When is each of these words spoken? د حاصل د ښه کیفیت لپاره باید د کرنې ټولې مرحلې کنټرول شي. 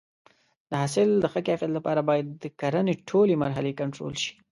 د 0.69 0.71
حاصل 0.81 1.09
د 1.19 1.25
ښه 1.31 1.39
کیفیت 1.47 1.71
لپاره 1.77 2.01
باید 2.09 2.27
د 2.43 2.45
کرنې 2.59 2.93
ټولې 3.09 3.35
مرحلې 3.43 3.77
کنټرول 3.79 4.13
شي. 4.23 4.33